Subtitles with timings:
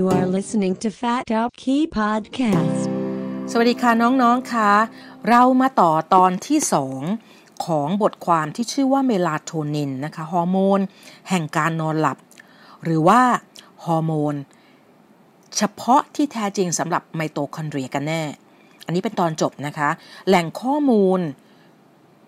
[0.00, 2.82] You are listening to Fat Up Key Podcast
[3.50, 4.70] สวัสดีค่ะน้องๆค่ะ
[5.28, 6.58] เรามาต่อตอนที่
[7.12, 10.80] 2ของบทความที่ชื่อว่าเมลาโทนินนะคะฮอร์โมน
[11.28, 12.18] แห่งการนอนหลับ
[12.84, 13.20] หรือว่า
[13.84, 14.34] ฮอร์โมน
[15.56, 18.22] เฉพาะที่แท้จริงสำหรับไมโตคอนเดรียกันแน่
[18.84, 19.90] อันนี้เป็นตอนจบนะคะ
[20.28, 21.20] แหล่งข้อมูล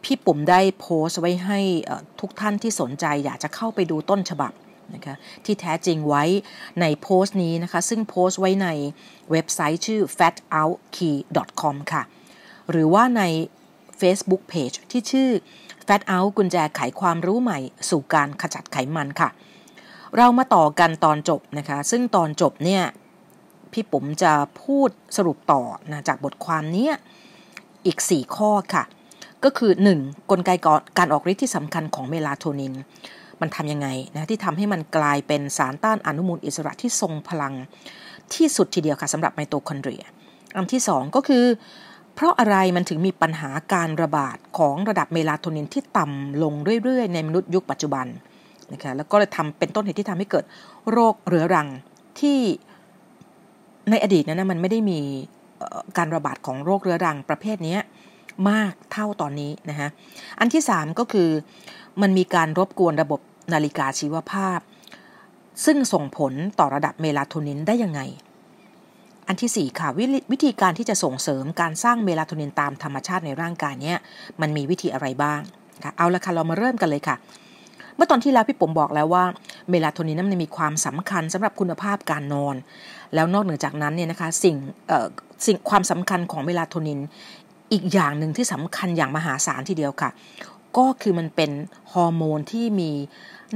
[0.04, 1.60] พี่ปุ่มได้โพสต์ไว้ให้
[2.20, 4.52] ทุกท่านที่สนใจอยากจะเข้าไปดูต้นฉบับ
[4.94, 5.14] นะคะ
[5.44, 6.24] ที่แท้จริงไว้
[6.80, 8.68] ในโพสต์นี้นะคะ ซึ่งโพสต์ไว้ใน
[9.30, 12.02] เว็บไซต์ชื่อ fatoutKey.com ค่ะ
[12.70, 13.22] หรือว่าใน
[14.00, 15.30] Facebook Page ที่ชื่อ
[15.86, 17.58] Fat Out กุญแจไขความรู้ใหม่
[17.90, 19.28] สู่การขจัดไขมันค่ะ
[20.16, 22.82] เรามาต่อกันตอนจบนะคะ ซึ่งตอนจบเนี่ย
[23.72, 24.32] พี่ปุ๋มจะ
[24.62, 26.90] พูดสรุปต่อนะจากบทความนี้
[27.86, 28.84] อีก 4 ข้อค่ะ
[29.44, 30.30] ก็คือ 1.
[30.30, 30.50] กลไก
[30.98, 32.74] การออกฤทธิ์ที่สำคัญของเมลาโทนิน
[33.42, 37.54] มันทำยังไงนะที่ทำให้มันกลายเป็นสารต้านอนุมูลอิสระที่ทรงพลัง
[38.34, 40.04] ที่สุดทีเดียวค่ะสำหรับไมโตคอนเดรีย
[40.56, 41.44] อันที่2ก็คือ
[42.14, 48.06] เพราะอะไรมันถึงมีปัญหาการระบาดของระดับเมลาโทนินที่ต่ำลงเรื่อยๆ ในมนุษย์ยุคปัจจุบัน
[48.72, 50.44] นะคะแล้วก็เลยทำเป็นต้นเหตุที่ทำให้เกิด
[50.90, 51.68] โรคเรื้อรัง
[52.20, 52.38] ที่
[53.90, 55.00] ในอดีตนั้นมันไม่ได้มี
[55.98, 57.76] การระบาดของโรคเรื้อรังประเภทนี้
[58.50, 59.88] มากเท่าตอนนี้นะฮะ
[60.40, 61.28] อันที่ 3 ก็คือ
[62.02, 63.20] มันมีการรบกวนระบบ
[63.52, 64.58] นาฬิกาชีวภาพ
[65.64, 68.00] ซึ่งส่งผลต่อระดับเมลาโทนินได้ยังไง
[69.28, 70.00] อันที่ 4 ค่ะว
[70.32, 73.98] วิธีการที่จะส่งเสริมการสร้างเมลาโทนินตามธรรมชาติในร่างกายเนี้ย
[74.40, 75.40] มันมีวิธีอะไรบ้าง
[75.84, 77.16] ค่ะเอาละค่ะเรามาเริ่มกันเลยค่ะ
[77.96, 79.24] เมื่อตอนที่แล้วพี่ผมบอกแล้วว่า
[79.70, 82.56] เมลาโทนินนั้นมีความสำคัญสำหรับคุณภาพการนอน
[83.14, 84.56] แล้วนอกเหนือจากนั้นเนี่ยนะคะสิ่ง
[85.46, 87.00] สิ่งความสำคัญของเมลาโทนิน
[87.72, 90.10] อีกอย่างหนึ่งที่สำคัญอย่างมหาศาลทีเดียวค่ะ
[90.76, 91.50] ก็คือมันเป็น
[91.92, 92.90] ฮอร์โมนที่มี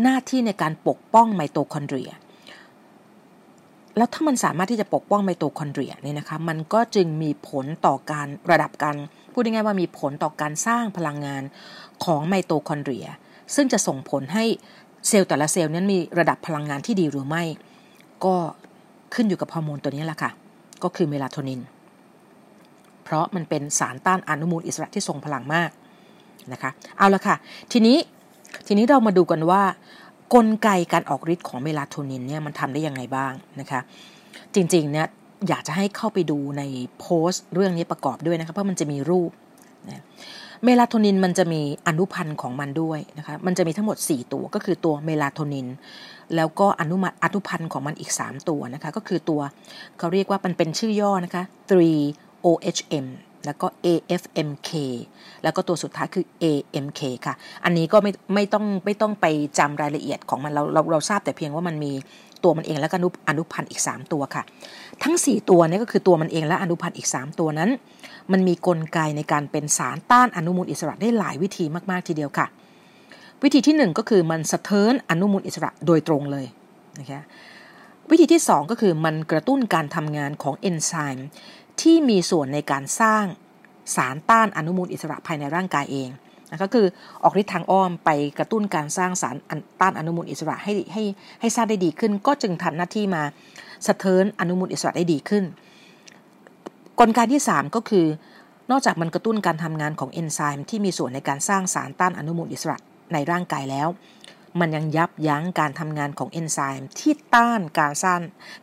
[0.02, 2.10] หน้าที่ในการปกป้องไมโตคอนเดรีย
[3.96, 8.96] แล้วถ้ามันสามารถที่จะปกป้องไมโตคอนเดรียเนี่ยนะคะ มันก็จึงมีผลต่อการระดับการ
[9.32, 11.42] พูดง่ายๆว่ามีผลต่อการสร้างพลังงาน
[12.04, 13.06] ของไมโตคอนเดรีย
[13.54, 14.44] ซึ่งจะส่งผลให้
[15.08, 17.42] เซลล์แต่ละเซลล์นั้นมีระดับพลังงานที่ดีหรือไม่
[18.24, 18.34] ก็
[19.14, 20.30] ขึ้นอยู่กับฮอร์โมนตัวนี้แหละค่ะ
[20.82, 21.60] ก็คือเมลาโทนิน
[23.04, 25.70] เพราะมันเป็นสารต้านอนุมูลอิสระที่ทรงพลังมาก
[26.52, 27.36] นะคะ เอาละค่ะ
[27.72, 27.96] ทีนี้
[28.66, 29.62] ทีนี้เรามาดูกันว่า
[30.34, 33.80] กลไกการออกฤทธิ์ของเมลาโทนินเนี่ยมันทำได้ยังไงบ้างนะคะ
[34.54, 35.06] จริงๆเนี่ย
[35.48, 36.62] อยากจะให้เข้าไปดูใน
[36.98, 39.30] โพสต์เรื่องนี้ประกอบด้วยนะคะเพราะมันจะมีรูป
[39.88, 40.02] นะ
[40.64, 45.66] เมลาโทนินมันจะมีอนุพันธ์ของมันด้วยนะคะมันจะมีทั้งหมด 4 ตัวก็คือตัวเมลาโทนิน
[46.36, 49.40] แล้วก็อนุมัติอนุพันธ์ของมันอีก 3 ตัวนะคะก็คือตัว
[49.98, 51.42] เขาเรียกว่ามันเป็นชื่อย่อนะคะ
[51.98, 53.06] 3 OHM
[53.46, 54.70] แล้วก็ AFMK
[55.42, 57.34] แล้วก็ตัวสุดท้ายคือ AMK ค่ะ
[57.64, 59.26] อันนี้ก็ไม่ไม่ต้องไม่ต้องไป
[59.58, 61.92] จำรายละเอียดของมันเราเราเราทราบแต่เพียงว่ามันมี
[62.44, 62.96] ตัวมันเองแล้วก็
[63.28, 64.42] อนุพันธ์อีก 3 ตัวค่ะ
[65.02, 67.70] ทั้ง 4 ตัวนี้ก็คือตัวมันเองและอนุพันธ์อีก 3 ตัวนั้น
[68.32, 72.46] มันมีกลไกในการเป็นสารต้านอนุมูลอิสระได้หลายวิธีมาก ๆ ทีเดียวค่ะ
[73.42, 76.46] วิธีที่ 1 ก็คือมันสะเทินอนุมูลอิสระโดยตรงเลย
[76.98, 77.22] นะคะ
[78.10, 81.28] วิธีที่ 2 ก็คือมันกระตุ้นการทำงานของเอนไซม์
[81.80, 83.24] ที่มีส่วนในการสร้าง
[83.96, 86.08] สารต้านอนุมูลอิสระภายในร่างกายเอง
[86.50, 86.86] นะก็คือ
[87.22, 89.36] ออกฤทธิ์ทางอ้อมไปกระตุ้นการสร้างสาร
[89.80, 91.02] ต้านอนุมูลอิสระให้ให้
[91.40, 93.22] ให้สร้างได้ดีขึ้น ก็จึงทำหน้าที่มา
[93.86, 95.44] สะเทินอนุมูลอิสระได้ดีขึ้น
[97.00, 98.06] กลไกที่ 3 ก็คือ
[98.70, 102.76] นอกจากมันกระตุ้นการทำงานของเอนไซม์ที่มีส่วนในการสร้างสารต้านอนุมูลอิสระ
[103.12, 103.88] ในร่างกายแล้ว
[104.60, 108.20] มันยังยับยั้งการทำงานของเอนไซม์ที่ต้านการสร้าง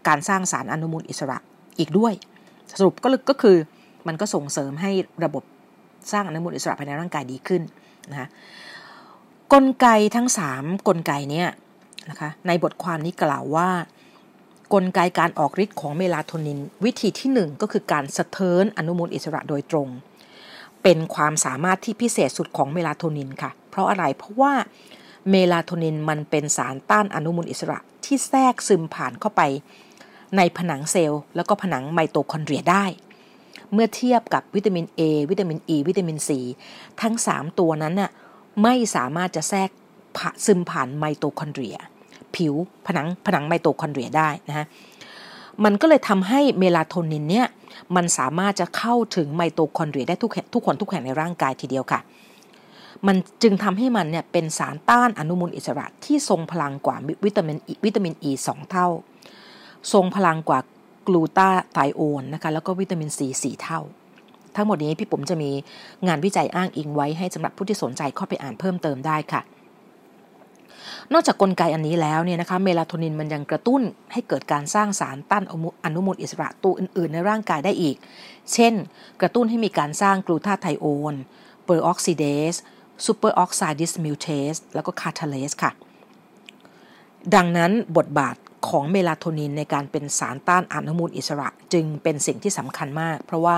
[0.08, 1.38] การสร้างสารอนุมูลอิสระ
[1.80, 2.14] อีกด้วย
[2.78, 3.58] สรุปก็ก็คือ
[4.08, 4.92] มันก็ส่งเสริมให้
[5.26, 5.44] ระบบ
[6.12, 7.62] สร้างอนุมูลอิสระภายในร่างกายดีขึ้น
[8.12, 8.28] นะคะ
[9.54, 11.48] กลไกทั้ง 3 กลไกเนี้ย
[12.10, 13.70] นะคะในบทความนี้กล่าวว่า
[14.74, 19.90] กลไกการออกฤทธิ์ของเมลาโทนิน วิธีที่ 1 ก็คือการสะเทินอนุมูลอิสระโดยตรง
[20.84, 24.54] เป็นความสามารถที่พิเศษสุดของเมลาโทนินค่ะ เพราะอะไรเพราะว่า
[25.30, 29.42] เมลาโทนินมันเป็นสารต้านอนุมูลอิสระที่แทรกซึมผ่านเข้าไป
[30.38, 32.86] ในผนังเซลล์แล้วก็ผนังไมโตคอนเดรียได้
[33.74, 36.30] เมื่อเทียบกับวิตามิน A วิตามิน E วิตามิน C
[37.02, 38.12] ทั้ง 3 ตัวนั้นน่ะ
[38.64, 39.70] ไม่สามารถจะแทรก
[40.46, 41.78] ซึมผ่านไมโตคอนเดรีย
[42.36, 42.54] ผิว
[42.86, 44.66] ผนังผนังไมโตคอนเดรียได้นะฮะ
[45.64, 47.48] มันก็เลยทำให้เมลาโทนินเนี่ย
[47.96, 52.00] มันสามารถจะเข้าถึงไมโตคอนเดรียได้ทุกทุกคนทุกแห่งในร่างกายทีเดียวค่ะ
[53.08, 56.96] มันจึงทำให้มันเนี่ยเป็นสารต้านอนุมูลอิสระที่ทรงพลังกว่า
[57.26, 58.88] วิตามินวิตามิน E 2เท่า
[59.92, 60.60] ทรงพลังกว่า
[61.08, 63.80] กลูตาไทโอนนะคะแล้วก็วิตามินซีสี่เท่า
[64.56, 65.52] ทั้งหมดนี้พี่ปุ๋มจะมี
[66.08, 69.42] งานวิจัยอ้างอิงไว้ให้สำหรับผู้ที่สนใจเข้าไปอ่านเพิ่มเติมได้ค่ะ
[71.14, 73.82] นอกจากกลไกอันนี้แล้วเนี่ยนะคะเมลาโทนินมันยังกระตุ้น
[74.14, 75.44] ให้เกิดการสร้างสารต้าน
[75.84, 77.96] อนุมูลอิสระตัวอื่น ๆ ในร่างกายได้อีก
[78.54, 78.74] เช่น
[79.22, 82.54] กระตุ้นให้มีการสร้าง glutathione peroxidase
[83.06, 85.72] superoxide dismutase แล้วก็ catalase ค่ะ
[87.36, 88.36] ดังนั้นบทบาท
[88.70, 93.58] ของเมลาโทนินในการเป็นสารต้านอนุมูลอิสระ จึงเป็นสิ่งที่สำคัญมาก เพราะว่า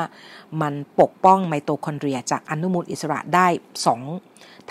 [0.61, 3.47] มันปกป้องไมโตคอนเดรียจากอนุมูลอิสระได้
[3.85, 4.01] สอง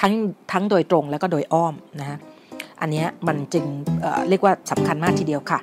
[0.01, 0.13] ทาง
[0.53, 2.19] ทั้งโดยตรงและก็โดยอ้อมนะฮะ
[2.81, 5.61] อันนี้มันจึงเรียกว่าสำคัญมากทีเดียวค่ะ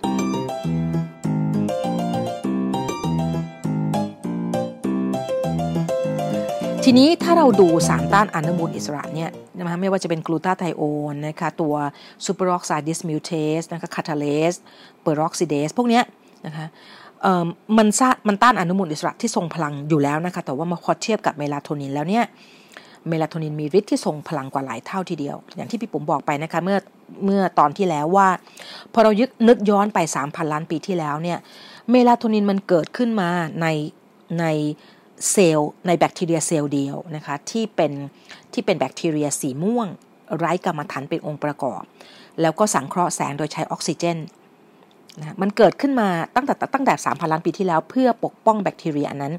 [6.93, 11.75] ทีนี้ถ้าเราดูสารต้านอนุมูลอิสระเนี่ยนะคะไม่ว่าจะเป็นกลูตาไทโอนนะคะตัว
[12.25, 16.03] superoxide dismutaseนะคะ catalase peroxidase พวกเนี้ย
[16.45, 16.65] นะคะ
[17.77, 17.87] มัน
[18.27, 22.23] มันต้านอนุมูลอิสระที่ทรงพลังอยู่แล้วนะคะแต่ว่ามาพอเทียบกับเมลาโทนินแล้วเนี่ย
[23.07, 26.77] เมลาโทนินมีฤทธิ์ที่ทรงพลังกว่าหลายเท่าทีเดียว อย่างที่พี่ปุ๋มบอกไปนะคะเมื่อ
[27.25, 28.27] เมื่อตอนที่แล้วว่า
[28.93, 31.37] พอเรายึกนึกย้อนไป 3,000 ล้านปีที่แล้วเนี่ย
[31.91, 33.29] เมลาโทนินมันเกิดขึ้นมา
[33.61, 33.67] ใน
[34.41, 34.45] ใน
[35.31, 37.91] เซลล์ในแบคทีเรียเซลล์เดียวนะคะที่เป็น
[38.53, 39.87] ที่เป็นแบคทีเรียสีม่วง
[40.37, 41.81] ไร้กรรมฐานเป็นองค์ประกอบ
[42.41, 44.17] แล้วก็สังเคราะห์แสงโดยใช้ออกซิเจน
[45.19, 49.33] นะมันเกิดขึ้นมาตั้งแต่ตั้งแต่ 3,000 ล้านปีที่แล้ว เพื่อปกป้องแบคทีเรียอันนั้น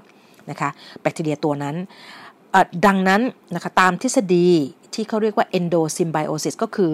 [0.51, 0.71] นะคะ
[1.03, 1.77] แบคทีเรียตัวนั้น
[2.87, 3.23] ดังนั้น
[3.55, 4.49] นะคะตามทฤษฎี
[4.95, 6.91] ที่เขาเรียกว่า endosymbiosis ก็คือ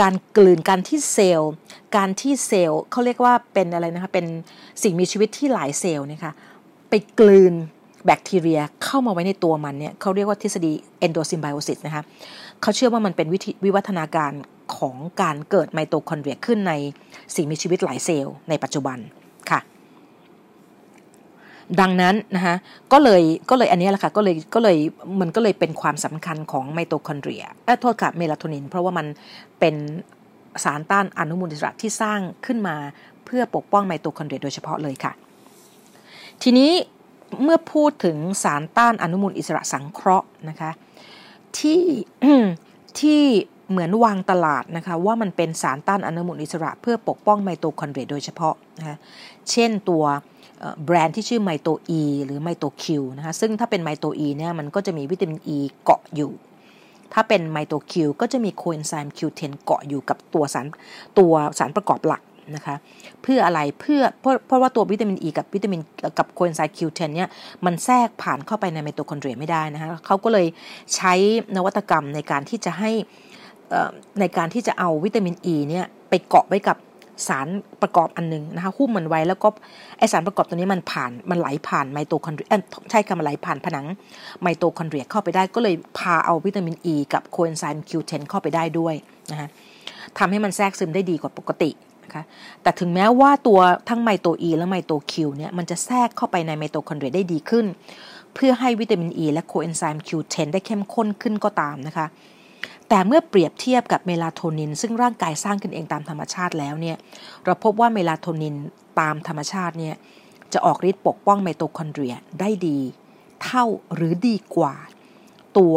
[0.00, 1.52] การกลืนการที่เซลล์
[1.96, 4.26] การที่เซลล์เขาเรียกว่าเป็นอะไรนะคะเป็น
[4.82, 6.32] สิ่งมีชีวิตที่หลายเซลล์นะคะ
[6.90, 7.54] ไปกลืน
[8.06, 10.72] แบคทีเรียเข้ามาไว้ในตัวมันเนี่ยเขาเรียกว่าทฤษฎี
[11.06, 12.02] endosymbiosis นะคะ
[12.62, 14.32] เขาเชื่อว่ามันเป็นวิวิวัฒนาการ
[14.76, 16.72] ของการเกิดไมโตคอนเดรียขึ้นใน
[17.34, 18.98] สิ่งมีชีวิตหลายเซลล์ในปัจจุบัน
[19.50, 19.60] ค่ะ
[21.80, 22.56] ดังนั้นนะคะ
[22.92, 24.76] ก็เลยก็เลยอันนี้แหละค่ะก็เลยก็เลย
[25.20, 29.06] มันก็เลยเป็นความสำคัญของไมโตคอนเดรียเออโทษกับเมลาโทนิน เพราะว่ามัน
[29.60, 29.74] เป็น
[30.64, 32.76] สารต้านอนุมูลอิสระที่สร้างขึ้นมา
[33.24, 35.12] เพื่อปกป้องไมโตคอนเดรียโดยเฉพาะเลยค่ะ
[36.42, 36.70] ทีนี้
[37.42, 40.70] เมื่อพูดถึงสารต้านอนุมูลอิสระสังเคราะห์นะคะ
[41.58, 41.82] ที่
[43.00, 43.22] ที่
[43.70, 48.96] เหมือนวางตลาดนะคะว่ามันเป็นสารต้านอนุมูลอิสระ เพื่อปกป้องไมโตคอนเดรียโดยเฉพาะนะคะ
[49.50, 50.04] เช่นตัว
[50.84, 56.32] แบรนด์ที่ชื่อ MitoE หรือ MitoQ นะคะซึ่งถ้าเป็น MitoE เนี่ยมันก็จะมีวิตามินอ e ีเกาะอยู่
[57.12, 60.66] ถ้าเป็น MitoQ ก็จะมีโคเอนไซม์คิวเทนเกาะอยู่กับตัวสาร
[61.18, 62.22] ตัวสารประกอบหลัก
[62.54, 62.76] นะคะ
[63.22, 65.80] เพื่ออะไรเพื่อเพราะเพราะว่าตัววิตามินอ e ีกับวิตามิน
[66.18, 67.28] กับโคเอนไซม์คิวเทนเนี่ย
[67.64, 70.46] มันแทรกผ่านเข้าไปในไมโตคอนเดรียไม่ได้นะคะเขาก็เลย
[70.96, 71.12] ใช้
[71.56, 72.90] นวัตกรรมในการที่จะให้
[74.20, 76.76] ในการที่จะเอาวิตามินอ e ีเนี่ยไปเกาะไว้กับ
[77.28, 77.48] สาร
[77.82, 79.48] ประกอบอันนึงนะคะหุ้มมันไว้แล้วก็
[79.98, 82.46] ไอ้สารประกอบตัวนี้มันผ่านมันไหลผ่านไมโตคอนเดรีย
[82.90, 83.86] ใช่คำมันไหลผ่านผนัง
[84.42, 88.94] ไมโตคอนเดรียเข้าไปได้ก็เลยพาเอาวิตามินอ e ีกับโคเอนไซม์ Q10 เข้าไปได้ด้วย
[89.30, 89.48] นะคะ
[90.18, 91.70] ทำให้มันแทรกซึมได้ดีกว่าปกติ
[92.12, 92.24] นะคะ
[92.62, 97.66] แต่ถึงแม้ว่าตัวทั้ง MitoE และ MitoQ เนี่ยมันจะแทรกเข้าไปในไมโตคอนเดรียได้ดีขึ้น
[98.34, 102.06] เพื่อให้วิตามินอ e ีและโคเอนไซม์ Q10 ได้เข้มข้นขึ้นก็ตามนะคะ
[102.88, 106.96] แต่เมื่อเปรียบเทียบกับเมลาโทนิน ซึ่งร่างกายสร้างขึ้นเองตามธรรมชาติแล้วเนี่ย
[107.44, 108.54] เราพบว่าเมลาโทนิน
[109.00, 109.94] ตามธรรมชาติเนี่ย
[110.52, 112.78] จะออกฤทธิ์ปกป้องไมโตคอนเดรียได้ดี
[113.42, 113.64] เท่า
[113.94, 114.74] หรือดีกว่า
[115.58, 115.76] ตัว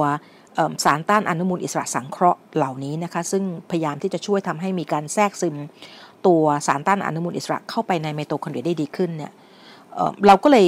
[0.84, 5.56] สารต้านอนุมูลอิสระสังเคราะห์เหล่านี้นะคะ ซึ่งพยายามที่จะช่วยทำให้มีการแทรกซึม
[6.27, 9.32] ตัวสารต้านอนุมูลอิสระเข้าไปในไมโตคอนเดรียได้ดีขึ้นเนี่ย
[10.27, 10.65] เราก็เลย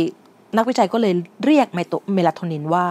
[0.57, 1.13] นักวิจัยก็เลย
[1.45, 2.85] เรียกไมโตเมลาโทนินว่า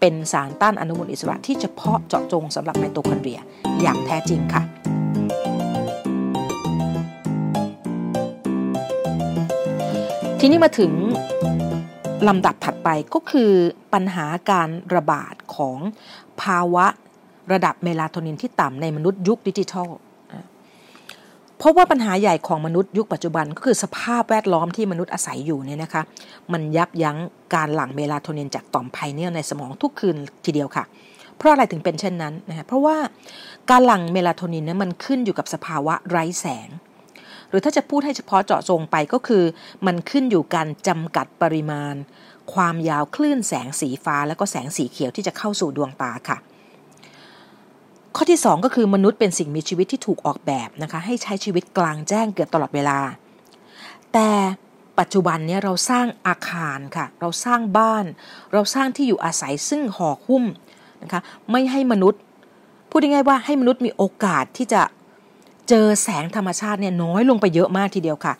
[0.00, 3.40] เป็นสารต้านอนุมูลอิสระที่เฉพาะเจาะจงสำหรับไมโตคอนเดรีย
[3.82, 4.62] อย่างแท้จริงค่ะ
[10.40, 10.92] ทีนี้มาถึง
[12.28, 13.50] ลำดับถัดไปก็คือ
[13.92, 15.78] ปัญหาการระบาดของ
[16.42, 16.86] ภาวะ
[17.52, 19.88] ระดับเมลาโทนินที่ต่ำในมนุษย์ยุคดิจิทัล
[21.62, 26.02] พบว่าปัญหาใหญ่ของมนุษย์ยุคปัจจุบันก็คือสภาพแวดล้อมที่มนุษย์อาศัยอยู่เนี่ยนะคะ
[26.52, 27.18] มันยับยั้ง
[27.54, 30.84] การหลั่งเมลาโทนินจากต่อมไพเนียในสมองทุกคืนทีเดียวค่ะ
[31.36, 32.96] เพราะอะไรถึงเป็นเช่นนั้นนะคะเพราะว่า
[33.70, 36.68] การหลั่งเมลาโทนินนั้นมันขึ้นอยู่กับสภาวะไร้แสง
[37.48, 39.44] หรือถ้าจะพูดให้เฉพาะเจาะจงไปก็คือ
[39.86, 41.94] มันขึ้นอยู่การจำกัดปริมาณ
[42.54, 46.38] ความยาวคลื่นแสงสีฟ้า แล้วก็แสงสีเขียวที่จะเข้าสู่ดวงตาค่ะ
[48.16, 52.98] ข้อที่ 2 ก็คือมนุษย์เป็นสิ่งมีชีวิตที่ถูกออกแบบนะคะให้ใช้ชีวิตกลางแจ้งเกือบตลอดเวลา
[54.12, 54.30] แต่
[54.98, 58.04] ปัจจุบันนี้เราสร้างอาคารค่ะ เราสร้างบ้าน
[58.52, 60.44] เราสร้างที่อยู่อาศัยซึ่งห่อหุ้ม
[61.02, 62.20] นะคะไม่ให้มนุษย์
[62.90, 64.82] พูดง่ายๆว่าให้มนุษย์มีโอกาสที่จะ
[65.68, 68.34] เจอแสงธรรมชาติเนี่ยน้อยลงไปเยอะมากทีเดียวค่ะ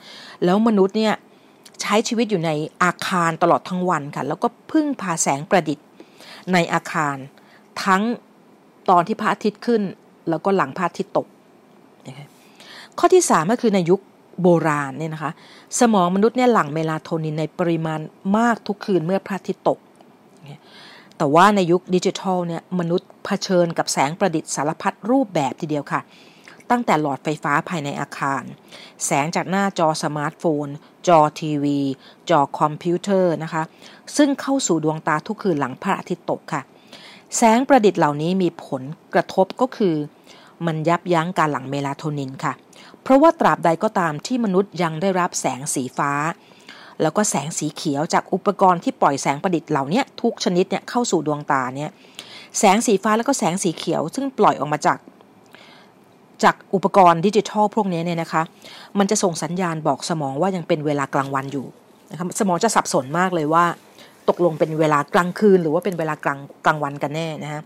[0.45, 1.15] แล้วมนุษย์เนี่ย
[1.83, 2.51] ใช้ชีวิตอยู่ใน
[2.83, 5.87] อาคารตลอดทั้งวันค่ะ แล้วก็พึ่งพาแสงประดิษฐ์
[6.53, 7.17] ในอาคาร
[7.85, 8.03] ทั้ง
[8.91, 9.83] ตอนที่พระอาทิตย์ขึ้น
[10.29, 11.27] แล้วก็หลังพระอาทิตย์ตก
[12.99, 14.01] ข้อที่3ก็คือในยุค
[14.43, 15.33] โบราณเนี่ยนะคะ
[15.81, 18.01] สมองมนุษย์เนี่ยหลั่งเมลาโทนินในปริมาณ
[18.37, 19.79] มากทุกคืนเมื่อพระอาทิตย์ตก
[21.19, 26.01] แต่ว่าในยุคดิจิทัลเนี่ยมนุษย์เผชิญกับแสงประดิษฐ์สารพัดรูปแบบทีเดียวค่ะ
[26.71, 28.43] ตั้งแต่หลอดไฟฟ้าภายในอาคาร
[29.05, 30.67] แสงจากหน้าจอสมาร์ทโฟน
[31.09, 31.81] จอทีวี
[32.31, 33.63] จอคอมพิวเตอร์นะคะ
[34.17, 36.63] ซึ่งเข้าสู่ดวงตาทุกคืนหลังพระอาทิตย์ตกค่ะ
[37.37, 38.83] แสงประดิษฐ์เหล่านี้มีผล
[39.15, 39.95] กระทบก็คือ
[40.67, 42.53] มันยับยั้งการหลั่งเมลาโทนินค่ะ
[43.03, 46.13] เพราะว่าตราบใดก็ตามที่มนุษย์ยังได้รับแสงสีฟ้า
[47.03, 51.91] แล้วก็แสงสีเขียวจากอุปกรณ์ที่ปล่อยแสงประดิษฐ์เหล่านี้ทุกชนิดเนี่ยเข้าสู่ดวงตาเนี่ย
[52.59, 54.99] แสงสีฟ้าแล้วก็แสงสีเขียว ซึ่งปล่อยออกมาจาก
[56.45, 58.43] จากอุปกรณ์ดิจิทัลพวกนี้เนี่ยนะคะ
[58.99, 61.67] มันจะส่งสัญญาณบอกสมองว่ายังเป็นเวลากลางวันอยู่
[62.11, 63.65] นะคะสมองจะสับสนมากเลยว่า
[64.29, 67.63] ตกลงเป็นเวลากลางคืน หรือว่าเป็นเวลากลางกลางวันกันแน่นะฮะ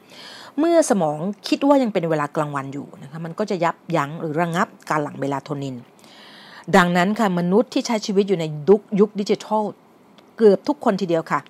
[0.59, 5.77] เมื่อสมองคิดว่ายังเป็นเวลากลางวันอยู่นะคะมันก็จะยับยั้งหรือระงับการหลั่งเมลาโทนิน
[6.77, 9.65] ดังนั้นค่ะมนุษย์ที่ใช้ชีวิตอยู่ในยุคยุคดิจิทัล
[10.39, 11.41] เกือบทุกคนทีเดียวค่ะ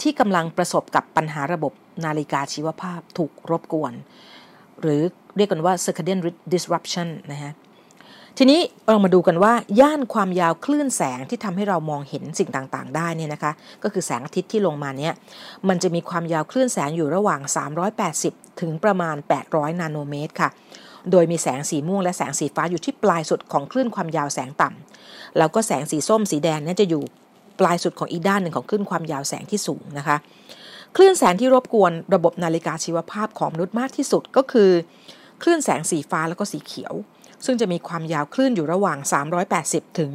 [0.00, 1.72] ที่กำลังประสบกับปัญหาระบบ
[2.04, 3.92] นาฬิกาชีวภาพถูกรบกวน
[4.80, 5.00] หรือ
[5.36, 6.20] เรียกกันว่า circadian
[6.52, 7.52] disruption นะฮะ
[8.38, 15.12] ทีนี้เรามาดูกันว่าย่านความยาวคลื่นแสงที่ทำให้เรามองเห็นสิ่งต่างๆ ได้เนี่ยนะคะ ก็คือแสงอาทิตย์ที่ลงมาเนี่ย
[15.68, 17.40] มันจะมีความยาวคลื่นแสงอยู่ระหว่าง
[18.00, 19.16] 380 ถึงประมาณ
[19.48, 20.50] 800 นาโนเมตรค่ะ
[21.10, 27.02] โดยมีแสงสีม่วงและแสงสีฟ้าอยู่ที่ปลายสุดของคลื่นความยาวแสงต่ำแล้วก็แสงสีส้มสีแดงเนี่ยจะอยู่
[27.60, 30.16] ปลายสุดของอีกด้านหนึ่งของคลื่นความยาวแสงที่สูงนะคะ
[30.96, 34.70] คลื่นแสงที่รบกวนระบบนาฬิกาชีวภาพของมนุษย์มากที่สุดก็คือ
[35.42, 36.94] คลื่นแสงสีฟ้าแล้วก็สีเขียว
[37.44, 38.98] ซึ่งจะมีความยาวคลื่นอยู่ระหว่าง
[39.48, 40.12] 380 ถึง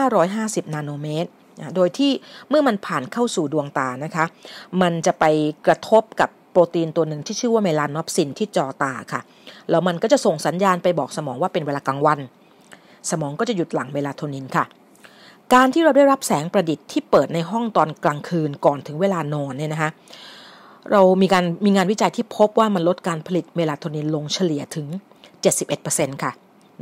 [0.00, 1.30] 550 นาโนเมตร
[1.76, 2.10] โดยที่
[2.48, 4.24] เมื่อมันผ่านเข้าสู่ดวงตานะคะ
[4.82, 5.24] มันจะไป
[5.66, 9.20] กระทบกับโปรตีนตัวหนึ่งที่ชื่อว่า melanopsin ที่จอตาค่ะ
[9.70, 12.18] แล้วมันก็จะส่งสัญญาณไปบอกสมองว่าเป็นเวลากลางวัน
[13.10, 14.64] สมองก็จะหยุดหลั่งเมลาโทนินค่ะ
[15.54, 19.90] การที่เราได้รับแสงประดิษฐ์ที่เปิดในห้องตอนกลางคืนก่อนถึงเวลานอนเนี่ยนะคะ
[20.92, 24.86] เรามีการมีงานวิจัยที่พบว่ามันลดการผลิตเมลาโทนินลงเฉลี่ยถึง
[25.54, 26.32] 71%ค่ะ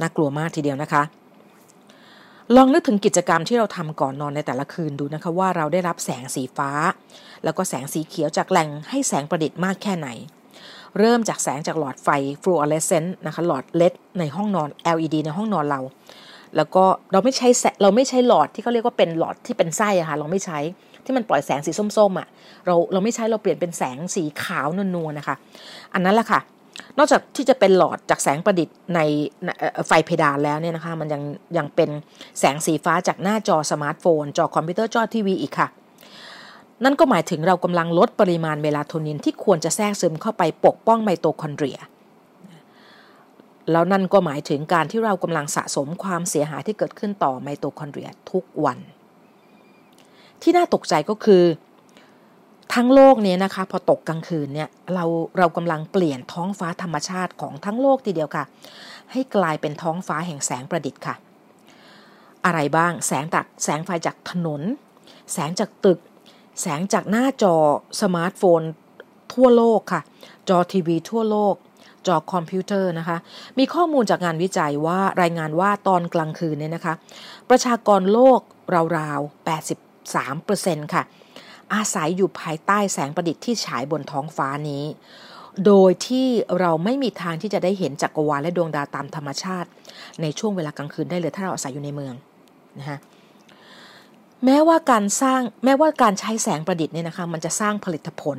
[0.00, 1.02] น่ากลัวมากทีเดียวนะคะ
[2.56, 6.70] ลองนึกถึงกิจกรรมที่เราทำก่อนนอนในแต่ละคืนดูนะคะว่าเราได้รับแสงสีฟ้า
[7.44, 10.08] แล้วก็แสงสีเขียวจากแหล่งให้แสงประดิษฐ์มากแค่ไหน
[10.98, 12.08] เริ่มจากแสงจากหลอดไฟ
[12.42, 15.80] ฟลูออเรสเซนต์นะคะหลอดเลดในห้องนอน LED ในห้องนอนเรา
[16.56, 17.48] แล้วก็เราไม่ใช้
[17.82, 20.58] เราไม่ใช้หลอดที่เขาเรียกว่าเป็นหลอดที่เป็นไส้อะค่ะเราไม่ใช้
[21.04, 22.28] ที่มันปล่อยแสงสีส้มๆอะ
[22.66, 25.36] เราเราไม่ใช้เราเปลี่ยนเป็นแสงสีขาวนวลๆนะคะ
[25.94, 26.40] อันนั้นแหละค่ะ
[26.98, 29.00] นอกจากที่จะเป็นหลอดจากแสงประดิษฐ์ใน
[29.86, 31.22] ไฟเพดานแล้วเนี่ยนะคะ มันยัง
[31.56, 31.90] ยังเป็น
[32.38, 35.68] แสงสีฟ้าจากหน้าจอสมาร์ทโฟน จอคอมพิวเตอร์จอทีวีอีกค่ะ
[36.84, 41.78] นั่นก็หมายถึงเรากำลังลดปริมาณเมลาโทนินที่ควรจะแทรกซึมเข้าไปปกป้องไมโตคอนเดรีย
[43.72, 48.78] แล้วนั่นก็หมายถึงการที่เรากำลังสะสมความเสียหายที่เกิดขึ้นต่อไมโตคอนเดรียทุกวัน
[50.42, 51.42] ที่น่าตกใจก็คือ
[52.74, 55.04] ทั้งโลกเนี้ยนะคะ พอตกกลางคืนเนี่ยเรา
[55.38, 58.44] เรากำลังเปลี่ยนท้องฟ้าธรรมชาติของทั้งโลกทีเดียวค่ะ
[59.12, 61.14] ให้กลายเป็นท้องฟ้าแห่งแสงประดิษฐ์ค่ะ
[62.44, 64.62] อะไรบ้างแสงจากแสงไฟจากถนน
[65.32, 65.98] แสงจากตึก
[66.60, 67.54] แสงจากหน้าจอ
[68.00, 68.62] สมาร์ทโฟน
[69.34, 70.00] ทั่วโลกค่ะ
[70.48, 71.54] จอทีวีทั่วโลก
[72.06, 73.18] จอคอมพิวเตอร์นะคะ
[73.58, 76.94] มีข้อมูลจากงานวิจัยว่ารายงานว่าตอนกลางคืนเนี่ยนะคะ
[77.50, 78.40] ประชากรโลก
[78.98, 79.48] ราวๆ
[80.06, 81.02] 83%ค่ะ
[81.74, 84.84] อาศัยอยู่ภายใต้แสงประดิษฐ์ที่ฉายบนท้องฟ้านี้
[85.66, 86.26] โดยที่
[86.60, 89.68] เราไม่มีทางที่จะได้เห็นจักรวาลและดวงดาวตามธรรมชาติ
[90.22, 92.14] ในช่วงเวลากลางคืนได้เลยถ้าเราอาศัยอยู่ในเมือง
[92.78, 92.98] นะฮะ
[94.44, 98.38] แม้ว่าการสร้างแม้ว่าการใช้แสงประดิษฐ์เนี่ยนะคะมันจะสร้างผลิตผล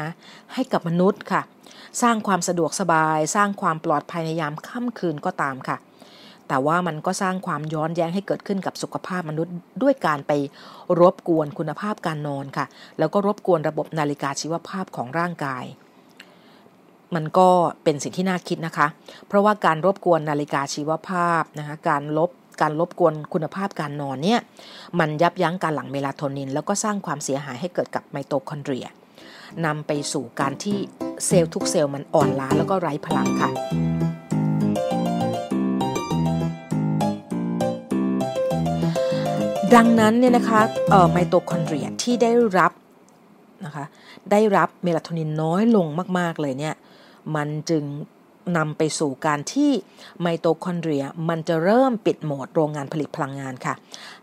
[0.00, 0.10] นะ
[0.54, 1.42] ให้กับมนุษย์ค่ะ
[2.02, 5.76] สร้างความสะดวกสบาย สร้างความปลอดภัยในยามค่ำคืนก็ตามค่ะ
[6.48, 10.32] แต่ว่ามันก็สร้างความย้อนแย้งให้เกิดขึ้นกับสุขภาพมนุษย์ด้วยการไป
[11.00, 12.66] รบกวนคุณภาพการนอนค่ะ
[12.98, 15.64] แล้วก็รบกวนระบบนาฬิกาชีวภาพของร่างกาย
[17.14, 17.48] มันก็
[17.84, 18.86] เป็นสิ่งที่น่าคิดนะคะ
[19.26, 24.40] เพราะว่าการรบกวนนาฬิกาชีวภาพนะคะการลบการรบกวนคุณภาพการนอนเนี่ย
[24.98, 28.86] มันยับยั้งการหลั่งเมลาโทนิน แล้วก็สร้างความเสียหายให้เกิดกับไมโตคอนเดรีย
[29.64, 30.76] นำไปสู่การที่
[31.26, 33.50] เซลล์ทุกเซลล์มันอ่อนล้าแล้วก็ไร้พลังค่ะ
[39.76, 40.60] ดังนั้นเนี่ยนะคะ
[41.12, 42.72] ไมโตคอนเดรียที่ได้รับ
[43.64, 43.84] นะคะ
[44.30, 45.86] ได้รับเมลาโทนินน้อยลง
[46.18, 46.74] มาก ๆ เลยเนี่ย
[47.36, 47.84] มันจึง
[48.56, 49.70] นำไปสู่การที่
[50.20, 53.74] ไมโตคอนเดรียมันจะเริ่มปิดโหมดโรงงานผลิตพลังงานค่ะ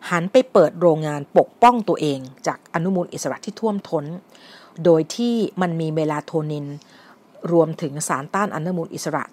[0.10, 4.06] หันไปเปิดโรงงานปกป้องตัวเอง จากอนุมูลอิสระที่ท่วมท้น
[4.86, 6.66] โดยที่มันมีเมลาโทนิน
[7.52, 9.24] รวมถึงสารต้านอนุมูลอิสระ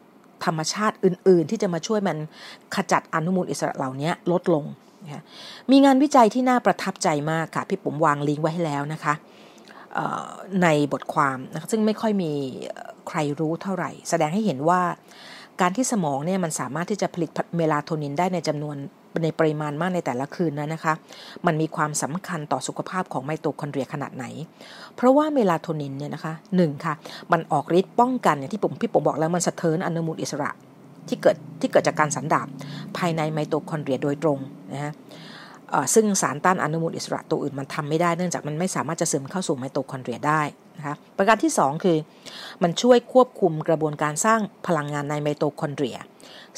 [0.45, 2.19] ธรรมชาติอื่น ๆ ที่จะมาช่วยมัน
[2.75, 4.67] ขจัดอนุมูลอิสระเหล่านี้ลดลง
[5.05, 5.23] นะ
[5.71, 9.15] มีงานวิจัยที่น่าประทับใจมากค่ะพี่ปุ๋มวางลิงก์ไว้ให้แล้วนะคะ
[10.63, 12.33] ในบทความนะคะซึ่งไม่ค่อยมี
[13.09, 14.81] ใครรู้เท่าไหร่ แสดงให้เห็นว่า
[15.61, 18.77] การที่สมองเนี่ยมันสามารถที่จะผลิตเมลาโทนินได้ในจำนวน
[19.25, 20.95] ในปริมาณมากในแต่ละคืนนั้นนะคะ
[21.47, 24.25] มันมีความสำคัญต่อสุขภาพของไมโตคอนเดรียขนาดไหน
[24.97, 26.95] เพราะว่าเมลาโทนินเนี่ยนะคะหนึ่งค่ะ
[27.33, 30.51] มันออกฤทธิ์ป้องกันอย่างที่ปุ๋มพี่ปุ๋มบอกแล้วมันสะเทินอนุมูลอิสระ
[31.09, 32.47] ที่เกิดที่เกิดจากการสันดาป
[32.97, 34.39] ภายในไมโตคอนเดรียโดยตรง
[34.73, 34.93] นะฮะ
[35.95, 40.43] ซึ่งสารต้านอนุมูลอิสระตัวอื่นมันทำไม่ได้เนื่องจากมันไม่สามารถจะซึมเข้าสู่ไมโตคอนเดรียได้
[40.77, 41.99] นะคะประการที่ 2 คือ
[42.63, 45.99] มันช่วยควบคุมกระบวนการสร้างพลังงานในไมโตคอนเดรีย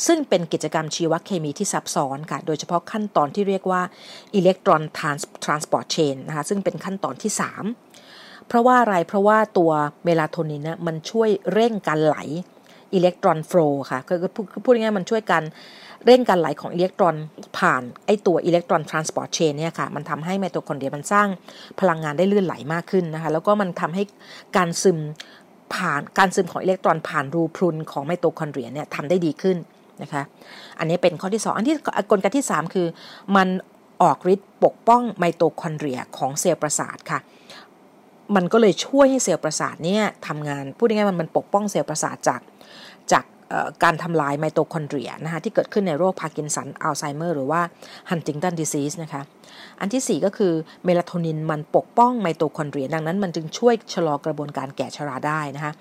[0.06, 3.82] ซึ่งเป็นกิจกรรมชีวเคมีที่ซับซ้อนค่ะ โดยเฉพาะขั้นตอนที่เรียกว่า
[4.34, 7.32] electron transport chain นะคะซึ่งเป็นขั้นตอนที่
[7.90, 9.72] 3 เพราะว่าอะไรเพราะว่าตัว
[10.04, 12.16] เมลาโทนินนะมันช่วยเร่งการไหล
[12.94, 14.30] electron flow ค่ะคือ
[14.64, 15.42] พูดง่ายๆมันช่วยกัน
[16.06, 17.14] เร่งการไหลของอิเล็กตรอน
[17.58, 21.28] ผ่านไอตัว electron transport chain เนี่ยค่ะ มันทำให้ไมโตคอนเดรียมันสร้าง
[21.80, 24.02] พลังงานได้ลื่นไหลมากขึ้นนะคะ แล้วก็มันทำให้
[24.56, 24.98] การซึม
[25.74, 29.56] ผ่านการซึมของอิเล็กตรอนผ่านรูพรุนของไมโตคอนเดรียเนี่ยทำได้ดีขึ้น
[30.02, 30.22] นะคะ
[30.78, 31.76] อันนี้เป็นข้อที่ 2 อันที่
[32.10, 32.86] กลไกที่ 3 คือ
[33.36, 33.48] มัน
[34.02, 37.20] ออกฤทธิ์ปกป้องไมโตคอนเดรียของเซลล์ประสาทค่ะ
[38.36, 42.40] มันก็เลยช่วยให้เซลล์ประสาทเนี่ยทำงาน พูดง่ายๆมันปกป้องเซลล์ประสาทจาก
[43.82, 47.60] การทำลายไมโตคอนเดรียนะคะที่เกิดขึ้นในโรคพาร์กินสัน อัลไซเมอร์ หรือว่า
[48.10, 49.22] Huntington disease นะคะ
[49.80, 50.52] อันที่ 4 ก็คือ
[50.84, 55.72] เมลาโทนินมันปกป้องไมโตคอนเดรีย ดังนั้นมันจึงช่วยชะลอกระบวนการแก่ชราได้นะคะ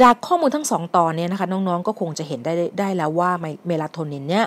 [0.00, 3.30] จากข้อมูลทั้งสองตอนนี้นะคะน้องๆก็คงจะเห็นได้ได้แล้วว่า
[3.66, 4.46] เมลาโทนินเนี่ย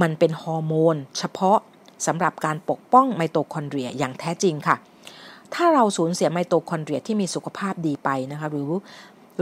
[0.00, 1.58] มันเป็นฮอร์โมน เฉพาะ
[2.06, 4.76] สำหรับการปกป้องไมโตคอนเดรียอย่างแท้จริงค่ะ
[5.54, 8.66] ถ้าเราสูญเสียไมโตคอนเดรียที่มีสุขภาพดีไปนะคะหรือ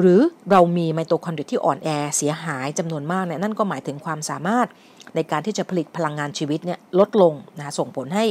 [0.00, 4.68] หรือเรามีไมโตคอนเดรียที่อ่อนแอเสียหายจำนวนมากเนี่ยนั่นก็หมายถึงความสามารถ
[5.16, 8.24] ในการที่จะผลิตพลังงานชีวิตเนี่ยลดลงนะส่งผลให้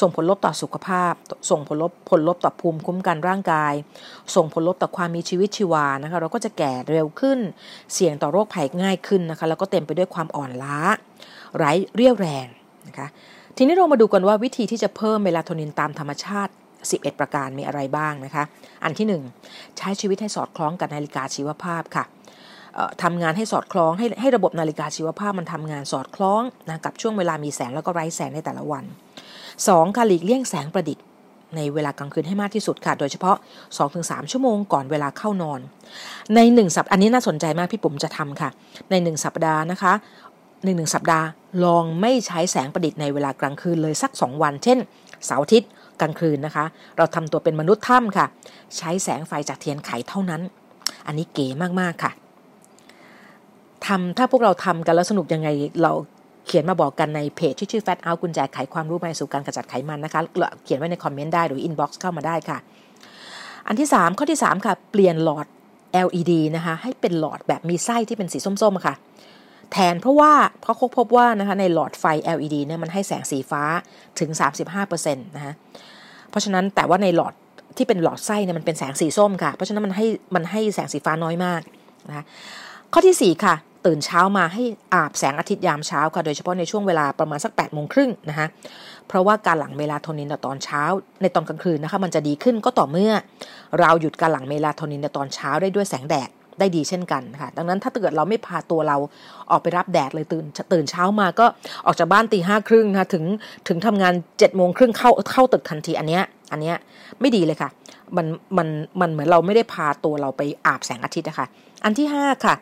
[0.00, 1.12] ส่งผลลบต่อสุขภาพ
[1.50, 3.72] ส่งผลลบผลลบต่อภูมิคุ้มกันร่างกาย
[4.36, 7.38] ส่งผลลบต่อความมีชีวิตชีวานะคะเราก็จะแก่เร็วขึ้น
[7.94, 10.78] เสี่ยงต่อโรคภัยง่ายขึ้นนะคะแล้วก็เต็มไปด้วยความอ่อนล้า
[11.56, 12.46] ไร้เรี่ยวแรง
[12.88, 13.06] นะคะ
[13.56, 16.52] ทีนี้เรามาดูกันว่าวิธีที่จะเพิ่มเมลาโทนินตามธรรมชาติ
[16.94, 18.44] 11 ประการมีอะไรบ้างนะคะ
[18.84, 19.06] อันที่
[19.44, 22.04] 1 ใช้ชีวิตให้สอดคล้องกับนาฬิกาชีวภาพค่ะ
[23.02, 28.84] ทำงานให้สอดคล้องให้ให้ระบบนาฬิกาชีวภาพมันทำงานสอดคล้องนะกับช่วงเวลามีแสงแล้วก็ไร้แสงในแต่ละวัน
[29.40, 29.96] 2.
[29.96, 31.04] การหลีกเลี่ยงแสงประดิษฐ์
[31.56, 33.36] ในเวลากลางคืนให้มากที่สุดค่ะ โดยเฉพาะ
[33.84, 35.60] 2-3 ชั่วโมงก่อนเวลาเข้านอน
[36.34, 38.50] ใน 1 สัปอันนี้น่าสนใจมากพี่ปุ๋มจะทำค่ะ
[38.90, 39.92] ใน 1 สัปดาห์นะคะ
[40.64, 41.26] ในหนึ่งสัปดาห์
[41.64, 44.78] ลองไม่ใช้แสงประดิษฐ์ในเวลากลางคืนเลยสัก 2 วัน เช่น
[45.26, 46.64] เสาร์อาทิตย์ กลางคืนนะคะ
[46.96, 48.26] เราทำตัวเป็นมนุษย์ถ้ำค่ะ
[48.76, 50.42] ใช้แสงไฟจากเทียนไขเท่านั้น
[51.06, 51.46] อันนี้เก๋
[51.80, 52.12] มากๆค่ะ
[53.86, 55.48] ทำถ้าพวกเราทำกันแล้วสนุกยังไง
[55.82, 55.92] เรา
[56.46, 60.20] เขียนมาบอกกันในเพจที่ชื่อ Fat Out กุญแจไขความรู้ไปสู่การกระจัดไขมันนะคะ
[60.64, 62.58] เขียนไว้ในคอมเมนต์ได้หรือ inbox เข้ามาได้ค่ะ
[63.66, 65.46] อันที่ 3 ข้อที่ 3 ค่ะ เปลี่ยนหลอด
[66.06, 68.94] LED นะคะ ให้เป็นหลอดแบบมีไส้ที่เป็นสีส้มๆค่ะ
[69.72, 72.04] แทนเพราะว่าเพราะเขาพบว่านะคะในหลอดไฟ
[72.36, 73.62] LED เนี่ยมันให้แสงสีฟ้า
[74.20, 74.30] ถึง
[74.74, 75.52] 35%นะคะ
[76.30, 77.34] เพราะฉะนั้นแต่ว่าในหลอด
[77.76, 81.60] ที่เป็นหลอดไส้เนี่ยมันเป็นแสงสีส้มค่ะ เพราะฉะนั้นมันให้มันให้แสงสีฟ้าน้อยมาก
[82.08, 82.24] นะะ
[82.92, 83.54] ข้อที่ 4 ค่ะ
[83.86, 84.62] ตื่นเช้ามาให้
[84.94, 88.46] อาบแสงอาทิตย์ยามเช้าค่ะ โดยเฉพาะในช่วงเวลาประมาณสัก8ปดโมงครึ่งนะคะ
[89.08, 90.82] เพราะว่าการหลั่งเมลาโทนินในตอนเช้า
[91.22, 93.12] ในตอนกลางคืนนะคะมันจะดีขึ้นก็ต่อเมื่อ
[93.80, 98.96] เราหยุดการหลั่งเมลาโทนินในตอนเช้าได้ด้วยแสงแดด ได้ดีเช่นกันค่ะ ดังนั้นถ้าเกิดเราไม่พาตัวเรา
[99.50, 101.46] ออกไปรับแดดเลยตื่นตื่นเช้ามาก็
[101.86, 103.24] ออกจากบ้านตีห้าครึ่งนะคะถึง
[103.68, 106.76] ถึงทำงานเจ็ดโมงครึ่งเข้าเข้าตึกทันทีอันเนี้ยอันเนี้ย
[107.20, 107.70] ไม่ดีเลยค่ะ
[108.16, 108.68] มันมัน
[109.00, 111.46] มันเหมือนเราไม่ได้พาตัวเราไปอาบแสงอาทิตย์นะคะ
[111.84, 112.54] อันที่ 5 ค่ะ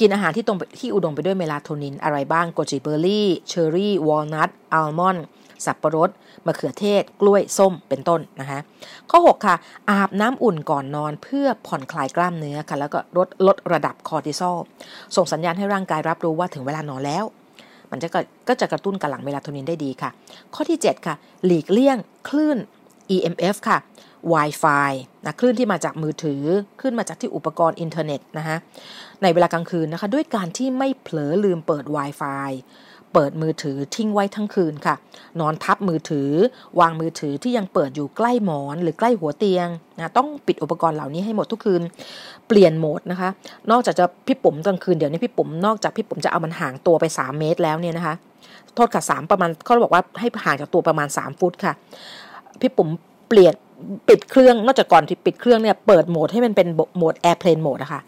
[0.00, 5.24] กินอาหารที่ตรงที่อุดมไปด้วยเมลาโทนินอะไรบ้าง goji berry เชอร์รี่ วอลนัท อัลมอนด์
[5.64, 6.10] สับปะรด
[6.46, 8.58] มะเขือเทศ กล้วยส้มเป็นต้นนะคะ
[9.10, 9.56] ข้อ 6 ค่ะ
[9.90, 14.56] อาบน้ำอุ่นก่อนนอนเพื่อผ่อนคลายกล้ามเนื้อค่ะ แล้วก็ลดลดระดับคอร์ติซอล
[15.16, 17.24] ส่งสัญญาณให้ร่างกายรับรู้ว่าถึงเวลานอนแล้ว
[17.90, 18.08] มันจะ
[18.48, 20.10] ก็จะกระตุ้นการหลั่งเมลาโทนินได้ดีค่ะ
[20.54, 21.14] ข้อที่ 7 ค่ะ
[21.46, 21.98] หลีกเลี่ยง
[22.28, 22.58] คลื่น
[23.14, 23.78] EMF ค่ะ
[24.32, 24.90] Wi-Fi
[25.24, 26.42] นะคลื่นที่มาจากมือถือ
[26.80, 28.56] คลื่นมาจากที่อุปกรณ์อินเทอร์เน็ตนะคะ
[29.22, 32.50] ในเวลากลางคืนนะคะ ด้วยการที่ไม่เผลอลืมเปิด Wi-Fi
[33.14, 34.94] เปิดมือถือทิ้งไว้ทั้งคืนค่ะ
[35.40, 36.30] นอนทับมือถือ
[36.80, 41.82] วางมือถือที่ยังเปิดอยู่ใกล้หมอนหรือใกล้หัวเตียงนะต้องปิดอุปกรณ์เหล่านี้ให้หมดทุกคืน
[42.48, 43.30] เปลี่ยนโหมดนะคะ
[43.70, 48.14] นอกจากจะพี่ปุ๋มกลางคืนเดี๋ยวนี้พี่ปุ๋มนอกจากพี่ปุ๋มจะเอามันห่างตัวไป 3 เมตรแล้วเนี่ยนะคะ
[48.74, 51.72] โทษค่ะสามประมาณเขาบอกว่าให้ห่างจากตัวประมาณ 3 ฟุตค่ะ
[52.60, 52.88] พี่ปุ๋ม
[53.28, 53.54] เปลี่ยน
[54.08, 58.00] ปิดเครื่องนอกจากก่อนที่ปิดเครื่องเนี่ยเปิดโหมดให้มันเป็นโหมดแอร์เพลนโหมดอะคะ่ะ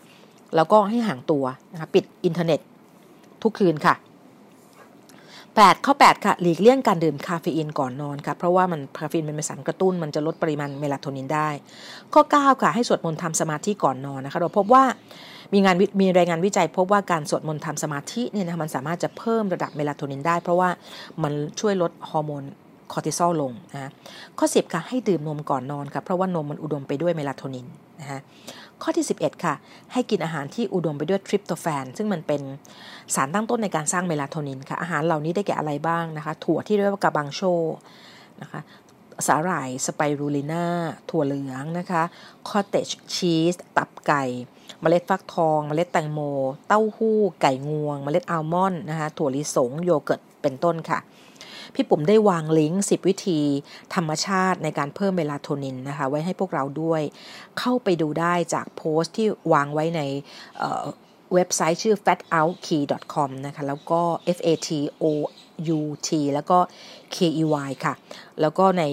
[0.56, 2.60] แล้วก็ให้ห่างตัวนะคะปิดอินเทอร์เน็ต
[3.42, 3.94] ทุกคืนค่ะ
[5.56, 11.48] 8 ข้อ 8 ค่ะ หลีกเลี่ยงการดื่มคาเฟอีนก่อนนอนค่ะ เพราะว่ามันคาเฟอีนเป็นสารกระตุ้น มันจะลดปริมาณเมลาโทนินได้
[12.14, 14.84] ข้อ 9 ค่ะ ให้สวดมนต์ทำสมาธิก่อนนอนนะคะ เราพบว่า
[15.52, 20.68] มีงานมีรายงานวิจัยพบว่าการสวดมนต์ทำสมาธิเนี่ยนะมันสามารถจะเพิ่มระดับเมลาโทนินได้ เพราะว่า
[21.22, 22.42] มันช่วยลดฮอร์โมน
[22.92, 23.90] คอร์ติซอลลงนะ
[24.38, 27.66] ข้อ 10 ค่ะ ให้ดื่มนมก่อนนอนค่ะ เพราะว่านมมันอุดมไปด้วยเมลาโทนิน
[28.00, 28.20] นะฮะ
[28.82, 29.54] ข้อที่ 11 ค่ะ
[29.92, 32.42] ให้กินอาหารที่อุดมไปด้วยทริปโตแฟน ซึ่งมันเป็น
[33.14, 37.40] สารตั้งต้นในการสร้างเมลาโทนินค่ะ อาหารเหล่านี้ได้แก่อะไรบ้างนะคะ ถั่วที่เรียกว่า garbanzo
[38.42, 38.60] นะคะ
[39.26, 40.66] สาหร่ายสไปรูลิน่า
[41.10, 42.02] ถั่วเหลืองนะคะ
[42.48, 44.24] cottage cheese ตับไก่
[44.82, 46.20] เมล็ดฟักทอง เมล็ดแตงโม
[46.68, 50.98] เต้าหู้ ไก่งวง เมล็ดอัลมอนด์นะคะถั่วลิสง โยเกิร์ต เป็นต้นค่ะ
[51.74, 53.40] พี่ปุ๋มได้วางลิงก์ 10 วิธี
[53.94, 57.02] ธรรมชาติในการเพิ่มเมลาโทนินนะคะ ไว้ให้พวกเราด้วย
[57.58, 60.00] เข้าไปดูได้จากโพสต์ที่วางไว้ใน
[61.34, 64.00] เว็บไซต์ชื่อ fatoutKey.com นะคะ แล้วก็
[64.36, 64.70] f a t
[65.02, 65.04] o
[65.76, 66.58] u t แล้วก็
[67.14, 67.94] k e y ค่ะ
[68.40, 68.84] แล้วก็ใน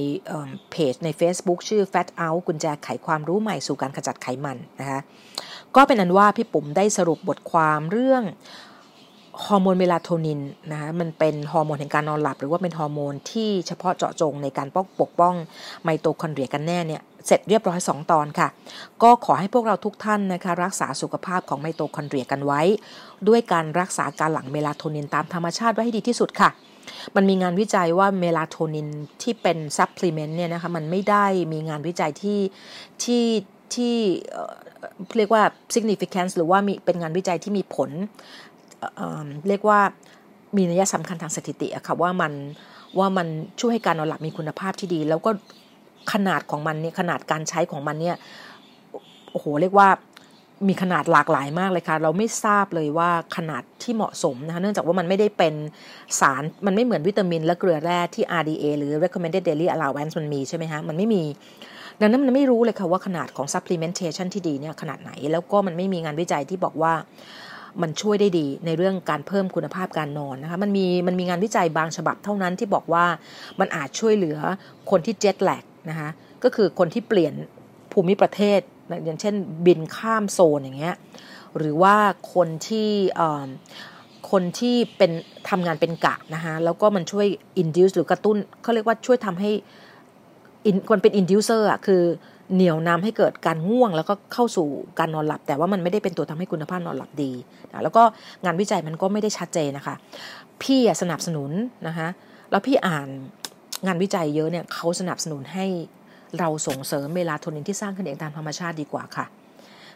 [0.71, 4.99] เพจใน Facebook ชื่อ Fat Out กุญแจไขความรู้ใหม่สู่การขจัดไขมันนะคะ
[5.75, 8.23] ก็เป็นนั้นว่าพี่ปุ๋มได้สรุปบทความเรื่อง
[9.45, 15.35] ฮอร์โมนเมลาโทนินนะคะมันเป็นฮอร์โมนแห่งการนอนหลับ หรือว่าเป็นฮอร์โมนที่เฉพาะเจาะจงในการป้องปกป้อง
[15.83, 18.47] ไมโตคอนเดรียกันแน่เนี่ยเสร็จเรียบร้อย 2 ตอนค่ะ
[19.03, 22.61] ก็ขอให้พวกเราทุกท่านนะคะรักษาสุขภาพของไมโตคอนเดรียกันไว้
[23.27, 26.49] ด้วยการรักษาการหลั่งเมลาโทนินตามธรรมชาติไว้ให้ดีที่สุดค่ะ
[27.15, 28.87] มันมีงานวิจัยว่าเมลาโทนิน
[29.21, 32.39] ที่เป็น supplement เนี่ยนะคะมันไม่ได้มีงานวิจัยที่
[33.03, 33.23] ที่
[33.75, 33.95] ที่
[35.17, 35.43] เรียกว่า
[35.75, 37.89] significance หรือว่ามีเป็นงานวิจัยที่มีผล
[39.49, 39.79] เรียกว่า
[40.57, 42.33] มีนัยสำคัญทางสถิติอะค่ะว่ามัน
[42.99, 43.27] ว่ามัน
[43.59, 45.31] ช่วยให้การนอนหลับมีคุณภาพที่ดี แล้วก็
[46.13, 48.15] ขนาดของมันเนี่ยขนาดการใช้ของมันเนี่ย
[49.31, 49.89] โอ้โหเรียกว่า
[50.67, 55.53] มีขนาดหลากหลายมากเลยค่ะ เราไม่ทราบเลยว่าขนาดที่เหมาะสมนะคะเนื่องจากว่ามันไม่ได้เป็น
[56.19, 61.23] สารมันไม่เหมือนวิตามินและเกลือแร่ที่ RDA หรือ recommended daily allowance มันมีใช่ไหมคะมันไม่มี
[62.01, 66.93] ดังนั้นมันไม่รู้เลยค่ะว่าขนาดของ supplementation ที่ดีเนี่ยขนาดไหน แล้วก็มันไม่มีงานวิจัยที่บอกว่า
[67.81, 73.05] มันช่วยได้ดีในเรื่องการเพิ่มคุณภาพการนอนนะคะมันมีมันมีงานวิจัยบางฉบับเท่านั้นที่บอกว่า
[73.59, 74.37] มันอาจช่วยเหลือ
[74.89, 76.09] คนที่เจ็ตแลกนะคะ
[76.43, 77.33] ก็คือคนที่เปลี่ยน
[77.91, 78.59] ภูมิประเทศ
[79.05, 79.35] อย่างเช่น
[79.65, 80.95] บินข้ามโซนอย่างเงี้ย
[81.57, 81.95] หรือว่า
[82.33, 82.89] คนที่
[84.31, 85.11] คนที่เป็น
[85.49, 87.27] ทำงานเป็นกะนะคะแล้วก็มันช่วย
[87.61, 89.51] induce หรือกระตุ้นเขาเรียกว่าช่วยทำให้
[90.89, 92.03] คนเป็น inducer อะคือ
[92.53, 94.67] เหนี่ยวนำให้เกิดการง่วง แล้วก็เข้าสู่
[94.99, 97.31] การนอนหลับ แต่ว่ามันไม่ได้เป็นตัวทำให้คุณภาพนอนหลับดี
[97.71, 98.03] นะแล้วก็
[98.45, 99.95] งานวิจัยมันก็ไม่ได้ชัดเจนนะคะ
[100.63, 101.51] พี่สนับสนุน
[101.87, 102.07] นะคะ
[102.51, 103.07] แล้วพี่อ่าน
[103.85, 105.65] งานวิจัยเยอะเนี่ยเขาสนับสนุนให้
[106.39, 109.25] เราส่งเสริมเมลาโทนินที่สร้างขึ้นเองตามธรรมชาติดีกว่าค่ะ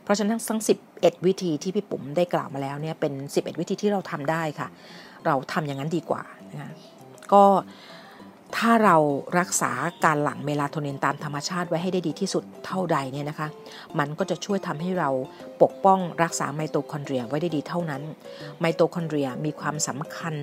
[0.03, 0.61] เพราะฉะนั้นทั้ง
[0.93, 4.67] 11 วิธีที่พี่ปุ๋มได้กล่าวมาแล้วเนี่ยเป็น 11 วิธีที่เราทำได้ค่ะ
[5.25, 6.23] เราทำอย่างนั้นดีกว่า
[6.53, 6.71] นะ
[7.33, 7.43] ก็
[8.57, 8.97] ถ้าเรา
[9.39, 9.71] รักษา
[10.05, 13.47] การหลั่งเมลาโทนินตามธรรมชาติไว้ให้ได้ดีที่สุดเท่าใดเนี่ยนะคะ
[13.99, 15.09] มันก็จะช่วยทำให้เรา
[15.61, 18.01] ปกป้องรักษาไมโตคอนเดรียไว้ได้ดีเท่านั้น
[18.59, 20.33] ไมโตคอนเดรียมีความสำคัญ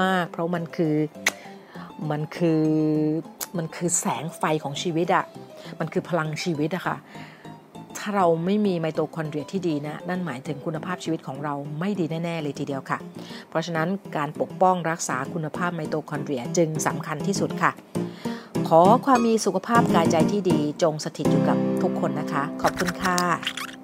[0.00, 0.94] มาก ๆ เพราะมันคือ
[2.10, 2.62] มันคือ
[3.56, 5.24] มันคือแสงไฟของชีวิตอะ
[5.80, 6.96] มันคือพลังชีวิตอะค่ะ
[7.98, 12.98] ถ้าเราไม่มีไมโตคอนเดรียที่ดีนะ นั่นหมายถึงคุณภาพชีวิตของเราไม่ดีแน่ ๆ เลยทีเดียวค่ะ
[13.48, 17.70] เพราะฉะนั้นการปกป้องรักษาคุณภาพไมโตคอนเดรียจึงสำคัญที่สุดค่ะ
[18.68, 23.77] ขอความมีสุขภาพกายใจที่ดีจงสถิตอยู่กับทุกคนนะคะ ขอบคุณค่ะ